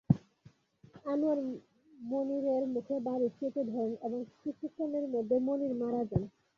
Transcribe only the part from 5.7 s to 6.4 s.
মারা যান।